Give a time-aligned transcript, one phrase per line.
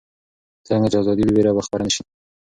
[0.65, 2.03] څرنګه چې ازادي وي، ویره به خپره نه شي.